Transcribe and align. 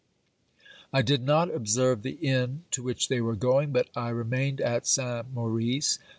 I 0.91 1.03
did 1.03 1.21
not 1.21 1.53
observe 1.53 2.01
the 2.01 2.13
inn 2.23 2.63
to 2.71 2.81
which 2.81 3.07
they 3.07 3.21
were 3.21 3.35
going, 3.35 3.71
but 3.71 3.89
I 3.95 4.09
remained 4.09 4.59
at 4.59 4.87
Saint 4.87 5.31
Maurice. 5.31 5.99